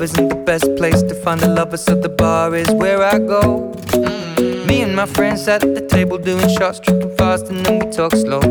[0.00, 3.18] club isn't the best place to find a lover, so the bar is where I
[3.18, 3.74] go.
[3.92, 4.66] Mm -hmm.
[4.66, 8.12] Me and my friends at the table doing shots, tripping fast, and then we talk
[8.16, 8.42] slow.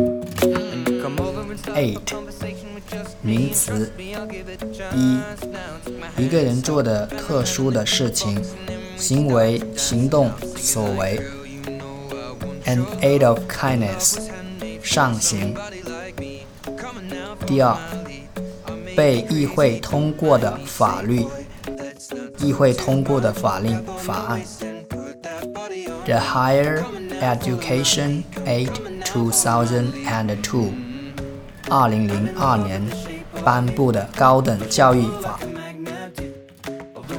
[1.75, 2.13] Act，
[3.21, 3.91] 名词
[4.93, 5.19] 一，
[6.17, 8.39] 一个人做的特殊的事情、
[8.97, 11.19] 行为、行动、所为。
[12.65, 14.19] An act of kindness，
[14.83, 15.55] 上行。
[17.47, 17.75] 第二，
[18.95, 21.25] 被议会通过的法律。
[22.38, 24.40] 议会通过的法令、法案。
[26.04, 26.82] The Higher
[27.20, 30.72] Education Act 2002，
[31.70, 32.86] 二零零二年
[33.44, 35.38] 颁布的高等教育法。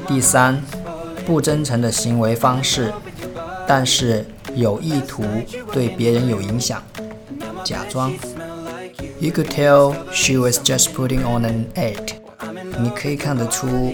[0.08, 0.62] 第三，
[1.26, 2.94] 不真诚的行为方式，
[3.68, 5.24] 但是有意图
[5.72, 6.84] 对别人有影响，
[7.64, 8.14] 假装。
[9.20, 12.14] You could tell she was just putting on an act。
[12.78, 13.94] 你可以看得出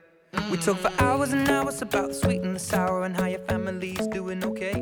[0.49, 3.39] We talk for hours and hours about the sweet and the sour and how your
[3.39, 4.81] family's doing okay.